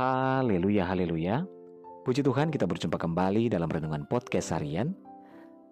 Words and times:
Haleluya, 0.00 0.88
haleluya. 0.88 1.44
Puji 2.08 2.24
Tuhan 2.24 2.48
kita 2.48 2.64
berjumpa 2.64 2.96
kembali 2.96 3.52
dalam 3.52 3.68
Renungan 3.68 4.08
Podcast 4.08 4.48
Harian. 4.48 4.96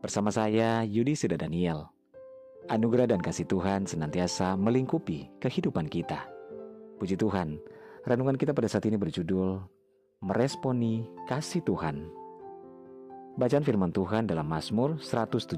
Bersama 0.04 0.28
saya 0.28 0.84
Yudi 0.84 1.16
Seda 1.16 1.40
Daniel. 1.40 1.88
Anugerah 2.68 3.08
dan 3.08 3.24
kasih 3.24 3.48
Tuhan 3.48 3.88
senantiasa 3.88 4.52
melingkupi 4.60 5.32
kehidupan 5.40 5.88
kita. 5.88 6.28
Puji 7.00 7.16
Tuhan, 7.16 7.56
renungan 8.04 8.36
kita 8.36 8.52
pada 8.52 8.68
saat 8.68 8.84
ini 8.84 9.00
berjudul 9.00 9.64
Meresponi 10.20 11.08
Kasih 11.24 11.64
Tuhan. 11.64 12.04
Bacaan 13.40 13.64
firman 13.64 13.96
Tuhan 13.96 14.28
dalam 14.28 14.44
Mazmur 14.44 15.00
117 15.00 15.56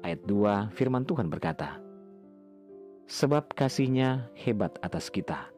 ayat 0.00 0.20
2 0.24 0.72
firman 0.72 1.04
Tuhan 1.04 1.28
berkata, 1.28 1.76
Sebab 3.04 3.52
kasihnya 3.52 4.32
hebat 4.32 4.80
atas 4.80 5.12
kita, 5.12 5.52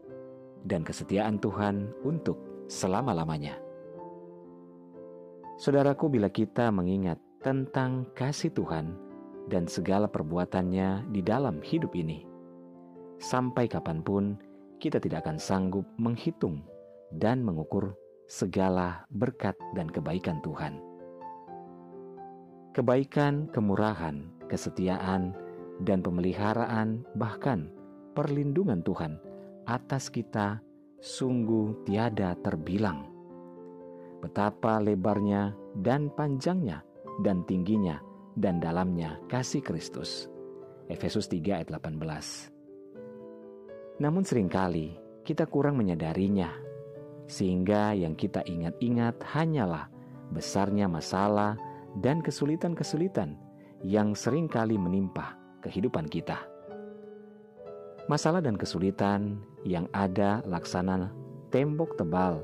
dan 0.67 0.83
kesetiaan 0.83 1.39
Tuhan 1.39 1.93
untuk 2.03 2.39
selama-lamanya. 2.67 3.59
Saudaraku, 5.59 6.07
bila 6.07 6.31
kita 6.31 6.71
mengingat 6.71 7.19
tentang 7.43 8.07
kasih 8.15 8.55
Tuhan 8.55 8.95
dan 9.51 9.67
segala 9.67 10.07
perbuatannya 10.07 11.11
di 11.11 11.21
dalam 11.23 11.59
hidup 11.63 11.99
ini, 11.99 12.23
sampai 13.19 13.67
kapan 13.67 13.99
pun 14.03 14.39
kita 14.79 15.03
tidak 15.03 15.27
akan 15.27 15.39
sanggup 15.39 15.83
menghitung 15.99 16.63
dan 17.11 17.43
mengukur 17.43 17.99
segala 18.31 19.03
berkat 19.11 19.59
dan 19.75 19.91
kebaikan 19.91 20.39
Tuhan. 20.47 20.79
Kebaikan, 22.77 23.51
kemurahan, 23.51 24.31
kesetiaan, 24.47 25.35
dan 25.83 25.99
pemeliharaan, 26.05 27.03
bahkan 27.19 27.67
perlindungan 28.15 28.85
Tuhan 28.87 29.19
atas 29.69 30.09
kita 30.09 30.65
sungguh 30.97 31.85
tiada 31.85 32.33
terbilang. 32.41 33.05
Betapa 34.25 34.81
lebarnya 34.81 35.53
dan 35.77 36.09
panjangnya 36.09 36.81
dan 37.21 37.45
tingginya 37.45 38.01
dan 38.33 38.65
dalamnya 38.65 39.21
kasih 39.29 39.61
Kristus. 39.61 40.33
Efesus 40.89 41.29
3 41.29 41.61
ayat 41.61 41.69
18. 41.69 42.01
Namun 44.01 44.25
sering 44.25 44.49
kali 44.49 44.97
kita 45.21 45.45
kurang 45.45 45.77
menyadarinya, 45.77 46.49
sehingga 47.29 47.93
yang 47.93 48.17
kita 48.17 48.41
ingat-ingat 48.49 49.21
hanyalah 49.37 49.93
besarnya 50.33 50.89
masalah 50.89 51.61
dan 52.01 52.25
kesulitan-kesulitan 52.25 53.37
yang 53.85 54.17
sering 54.17 54.49
kali 54.49 54.81
menimpa 54.81 55.37
kehidupan 55.61 56.09
kita. 56.09 56.58
Masalah 58.09 58.41
dan 58.41 58.57
kesulitan 58.57 59.37
yang 59.69 59.85
ada 59.93 60.41
laksana 60.49 61.13
tembok 61.53 61.93
tebal 62.01 62.41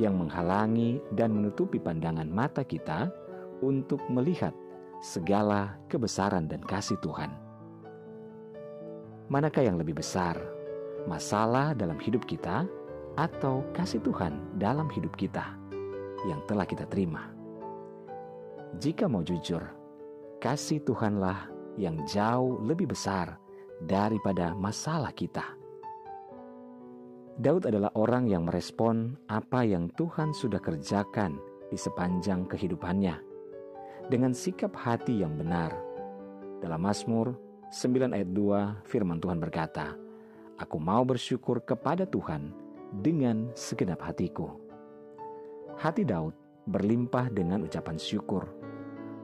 yang 0.00 0.16
menghalangi 0.16 0.96
dan 1.12 1.28
menutupi 1.28 1.76
pandangan 1.76 2.24
mata 2.24 2.64
kita 2.64 3.12
untuk 3.60 4.00
melihat 4.08 4.56
segala 5.04 5.76
kebesaran 5.92 6.48
dan 6.48 6.64
kasih 6.64 6.96
Tuhan. 7.04 7.28
Manakah 9.28 9.68
yang 9.68 9.76
lebih 9.76 10.00
besar, 10.00 10.40
masalah 11.04 11.76
dalam 11.76 12.00
hidup 12.00 12.24
kita 12.24 12.64
atau 13.20 13.60
kasih 13.76 14.00
Tuhan 14.00 14.56
dalam 14.56 14.88
hidup 14.88 15.12
kita 15.20 15.52
yang 16.24 16.40
telah 16.48 16.64
kita 16.64 16.88
terima? 16.88 17.28
Jika 18.80 19.04
mau 19.04 19.20
jujur, 19.20 19.60
kasih 20.40 20.80
Tuhanlah 20.80 21.52
yang 21.76 22.00
jauh 22.08 22.56
lebih 22.64 22.88
besar 22.88 23.43
daripada 23.82 24.54
masalah 24.54 25.10
kita. 25.10 25.42
Daud 27.34 27.66
adalah 27.66 27.90
orang 27.98 28.30
yang 28.30 28.46
merespon 28.46 29.18
apa 29.26 29.66
yang 29.66 29.90
Tuhan 29.98 30.30
sudah 30.30 30.62
kerjakan 30.62 31.34
di 31.66 31.74
sepanjang 31.74 32.46
kehidupannya 32.46 33.18
dengan 34.06 34.30
sikap 34.30 34.70
hati 34.78 35.26
yang 35.26 35.34
benar. 35.34 35.74
Dalam 36.62 36.78
Mazmur 36.78 37.34
9 37.74 38.14
ayat 38.14 38.30
2 38.30 38.86
firman 38.86 39.18
Tuhan 39.18 39.42
berkata, 39.42 39.98
Aku 40.62 40.78
mau 40.78 41.02
bersyukur 41.02 41.66
kepada 41.66 42.06
Tuhan 42.06 42.54
dengan 43.02 43.50
segenap 43.58 43.98
hatiku. 44.06 44.54
Hati 45.74 46.06
Daud 46.06 46.38
berlimpah 46.70 47.34
dengan 47.34 47.66
ucapan 47.66 47.98
syukur, 47.98 48.46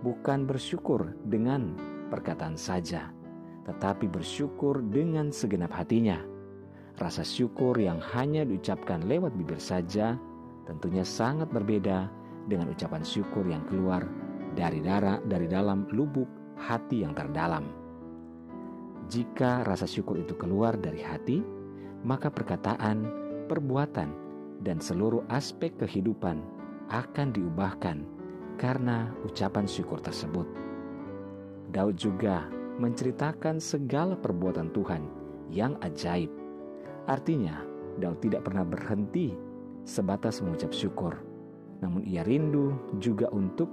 bukan 0.03 0.51
bersyukur 0.51 1.15
dengan 1.23 1.79
perkataan 2.11 2.59
saja 2.59 3.15
tetapi 3.71 4.11
bersyukur 4.11 4.83
dengan 4.91 5.31
segenap 5.31 5.71
hatinya. 5.71 6.19
Rasa 6.99 7.23
syukur 7.23 7.79
yang 7.79 8.03
hanya 8.03 8.43
diucapkan 8.43 9.07
lewat 9.07 9.31
bibir 9.39 9.63
saja 9.63 10.19
tentunya 10.67 11.07
sangat 11.07 11.47
berbeda 11.55 12.11
dengan 12.51 12.75
ucapan 12.75 13.07
syukur 13.07 13.47
yang 13.47 13.63
keluar 13.71 14.03
dari 14.59 14.83
darah 14.83 15.23
dari 15.23 15.47
dalam 15.47 15.87
lubuk 15.95 16.27
hati 16.59 17.07
yang 17.07 17.15
terdalam. 17.15 17.63
Jika 19.07 19.63
rasa 19.63 19.87
syukur 19.87 20.19
itu 20.19 20.35
keluar 20.35 20.75
dari 20.75 21.03
hati, 21.03 21.43
maka 22.03 22.27
perkataan, 22.27 23.07
perbuatan, 23.47 24.11
dan 24.67 24.83
seluruh 24.83 25.23
aspek 25.31 25.73
kehidupan 25.79 26.43
akan 26.91 27.31
diubahkan 27.31 28.03
karena 28.59 29.09
ucapan 29.25 29.65
syukur 29.65 30.03
tersebut. 30.03 30.47
Daud 31.71 31.97
juga 31.97 32.60
menceritakan 32.81 33.61
segala 33.61 34.17
perbuatan 34.17 34.73
Tuhan 34.73 35.05
yang 35.53 35.77
ajaib. 35.85 36.33
Artinya, 37.05 37.61
Daud 38.01 38.25
tidak 38.25 38.49
pernah 38.49 38.65
berhenti 38.65 39.37
sebatas 39.85 40.41
mengucap 40.41 40.73
syukur, 40.73 41.13
namun 41.85 42.01
ia 42.09 42.25
rindu 42.25 42.73
juga 42.97 43.29
untuk 43.37 43.69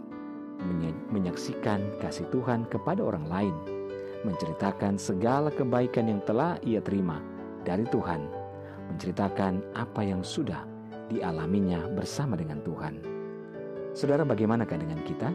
menyaksikan 1.14 2.02
kasih 2.04 2.28
Tuhan 2.34 2.68
kepada 2.68 3.00
orang 3.06 3.26
lain, 3.30 3.56
menceritakan 4.28 5.00
segala 5.00 5.54
kebaikan 5.54 6.12
yang 6.12 6.20
telah 6.28 6.60
ia 6.66 6.84
terima 6.84 7.24
dari 7.64 7.86
Tuhan, 7.88 8.28
menceritakan 8.92 9.62
apa 9.78 10.02
yang 10.04 10.26
sudah 10.26 10.66
dialaminya 11.08 11.88
bersama 11.94 12.36
dengan 12.36 12.60
Tuhan. 12.66 13.00
Saudara, 13.94 14.26
bagaimanakah 14.28 14.78
dengan 14.82 15.00
kita? 15.06 15.30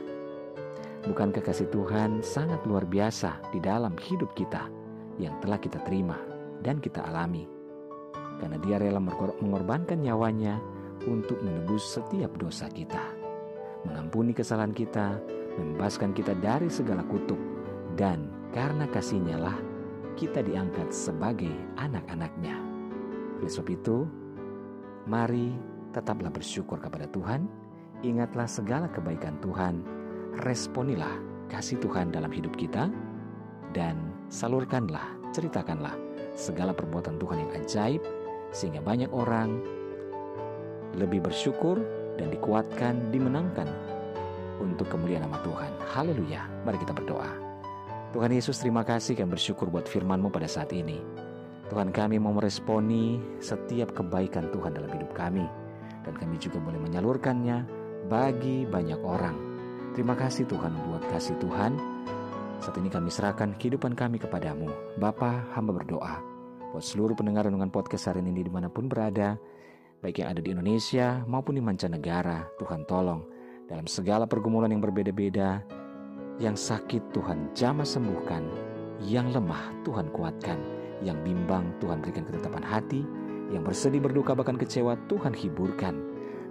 Bukankah 1.03 1.43
kasih 1.43 1.67
Tuhan 1.75 2.23
sangat 2.23 2.63
luar 2.63 2.87
biasa 2.87 3.51
di 3.51 3.59
dalam 3.59 3.99
hidup 3.99 4.39
kita 4.39 4.71
yang 5.19 5.35
telah 5.43 5.59
kita 5.59 5.83
terima 5.83 6.15
dan 6.63 6.79
kita 6.79 7.03
alami? 7.03 7.43
Karena 8.39 8.55
dia 8.63 8.79
rela 8.79 9.03
mengorbankan 9.43 9.99
nyawanya 9.99 10.63
untuk 11.11 11.43
menebus 11.43 11.83
setiap 11.83 12.39
dosa 12.39 12.71
kita. 12.71 13.03
Mengampuni 13.83 14.31
kesalahan 14.31 14.71
kita, 14.71 15.19
membebaskan 15.59 16.15
kita 16.15 16.39
dari 16.39 16.71
segala 16.71 17.03
kutuk, 17.03 17.39
dan 17.99 18.31
karena 18.55 18.87
kasihnya 18.87 19.43
lah 19.43 19.59
kita 20.15 20.39
diangkat 20.39 20.95
sebagai 20.95 21.51
anak-anaknya. 21.83 22.55
Oleh 23.43 23.51
sebab 23.51 23.75
itu, 23.75 24.07
mari 25.11 25.51
tetaplah 25.91 26.31
bersyukur 26.31 26.79
kepada 26.79 27.11
Tuhan, 27.11 27.51
ingatlah 28.07 28.47
segala 28.47 28.87
kebaikan 28.87 29.35
Tuhan, 29.43 30.02
responilah 30.41 31.21
kasih 31.53 31.77
Tuhan 31.85 32.09
dalam 32.09 32.33
hidup 32.33 32.57
kita 32.57 32.89
dan 33.77 33.97
salurkanlah, 34.33 35.05
ceritakanlah 35.37 35.93
segala 36.33 36.73
perbuatan 36.73 37.21
Tuhan 37.21 37.45
yang 37.45 37.53
ajaib 37.61 38.03
sehingga 38.53 38.81
banyak 38.81 39.13
orang 39.13 39.61
lebih 40.97 41.25
bersyukur 41.25 41.81
dan 42.17 42.33
dikuatkan, 42.33 43.13
dimenangkan 43.13 43.69
untuk 44.61 44.89
kemuliaan 44.89 45.29
nama 45.29 45.41
Tuhan. 45.45 45.73
Haleluya. 45.93 46.45
Mari 46.65 46.81
kita 46.81 46.93
berdoa. 46.93 47.33
Tuhan 48.13 48.29
Yesus 48.29 48.61
terima 48.61 48.85
kasih 48.85 49.17
kami 49.17 49.37
bersyukur 49.37 49.73
buat 49.73 49.89
firman-Mu 49.89 50.29
pada 50.29 50.45
saat 50.45 50.69
ini. 50.77 51.01
Tuhan 51.73 51.89
kami 51.89 52.21
mau 52.21 52.37
meresponi 52.37 53.17
setiap 53.41 53.97
kebaikan 53.97 54.53
Tuhan 54.53 54.77
dalam 54.77 54.93
hidup 54.93 55.17
kami. 55.17 55.49
Dan 56.05 56.13
kami 56.19 56.37
juga 56.37 56.61
boleh 56.61 56.77
menyalurkannya 56.77 57.65
bagi 58.13 58.69
banyak 58.69 59.01
orang 59.01 59.52
Terima 59.93 60.17
kasih 60.17 60.49
Tuhan 60.49 60.73
buat 60.89 61.05
kasih 61.13 61.37
Tuhan. 61.37 61.77
Saat 62.65 62.81
ini 62.81 62.89
kami 62.89 63.13
serahkan 63.13 63.53
kehidupan 63.61 63.93
kami 63.93 64.17
kepadamu. 64.17 64.73
Bapa, 64.97 65.45
hamba 65.53 65.77
berdoa. 65.77 66.17
Buat 66.73 66.81
seluruh 66.81 67.13
pendengar 67.13 67.45
renungan 67.45 67.69
podcast 67.69 68.09
hari 68.09 68.25
ini 68.25 68.41
di 68.41 68.49
mana 68.49 68.73
pun 68.73 68.89
berada. 68.89 69.37
Baik 70.01 70.25
yang 70.25 70.33
ada 70.33 70.41
di 70.41 70.49
Indonesia 70.49 71.21
maupun 71.29 71.61
di 71.61 71.63
mancanegara. 71.63 72.49
Tuhan 72.57 72.89
tolong. 72.89 73.21
Dalam 73.69 73.85
segala 73.85 74.25
pergumulan 74.25 74.73
yang 74.73 74.81
berbeda-beda. 74.81 75.61
Yang 76.41 76.73
sakit 76.73 77.13
Tuhan 77.13 77.53
jamah 77.53 77.85
sembuhkan. 77.85 78.49
Yang 79.05 79.37
lemah 79.37 79.77
Tuhan 79.85 80.09
kuatkan. 80.09 80.57
Yang 81.05 81.21
bimbang 81.21 81.69
Tuhan 81.85 82.01
berikan 82.01 82.25
ketetapan 82.25 82.65
hati. 82.65 83.05
Yang 83.53 83.69
bersedih 83.69 84.01
berduka 84.01 84.33
bahkan 84.33 84.57
kecewa 84.57 84.97
Tuhan 85.13 85.37
hiburkan. 85.37 86.01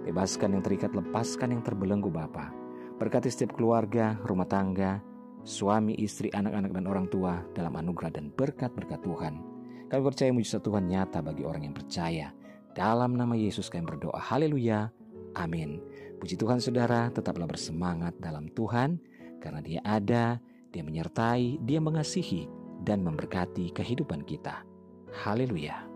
Bebaskan 0.06 0.54
yang 0.54 0.62
terikat, 0.62 0.94
lepaskan 0.94 1.58
yang 1.58 1.62
terbelenggu 1.66 2.06
Bapak. 2.06 2.61
Berkati 3.02 3.26
setiap 3.34 3.58
keluarga, 3.58 4.14
rumah 4.22 4.46
tangga, 4.46 5.02
suami, 5.42 5.98
istri, 5.98 6.30
anak-anak, 6.30 6.70
dan 6.70 6.86
orang 6.86 7.06
tua 7.10 7.42
dalam 7.50 7.74
anugerah 7.74 8.14
dan 8.14 8.30
berkat-berkat 8.30 9.02
Tuhan. 9.02 9.42
Kami 9.90 10.02
percaya 10.06 10.30
mujizat 10.30 10.62
Tuhan 10.62 10.86
nyata 10.86 11.18
bagi 11.18 11.42
orang 11.42 11.66
yang 11.66 11.74
percaya 11.74 12.30
Dalam 12.72 13.18
nama 13.18 13.34
Yesus 13.34 13.66
kami 13.66 13.84
berdoa. 13.84 14.16
Haleluya. 14.16 14.88
Amin. 15.34 15.82
Puji 16.22 16.38
Tuhan 16.38 16.62
saudara, 16.62 17.10
tetaplah 17.10 17.50
bersemangat 17.50 18.14
dalam 18.22 18.46
Tuhan 18.54 19.02
karena 19.42 19.60
dia 19.60 19.80
ada, 19.82 20.38
dia 20.70 20.86
menyertai, 20.86 21.58
dia 21.66 21.82
mengasihi, 21.82 22.46
dan 22.86 23.02
memberkati 23.02 23.74
kehidupan 23.74 24.22
kita. 24.24 24.62
Haleluya. 25.10 25.91